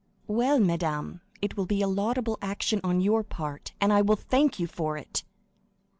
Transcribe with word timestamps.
"Well, 0.25 0.59
madame, 0.59 1.21
it 1.43 1.55
will 1.55 1.67
be 1.67 1.83
a 1.83 1.87
laudable 1.87 2.39
action 2.41 2.81
on 2.83 3.01
your 3.01 3.21
part, 3.21 3.73
and 3.79 3.93
I 3.93 4.01
will 4.01 4.15
thank 4.15 4.57
you 4.59 4.65
for 4.65 4.97
it!" 4.97 5.23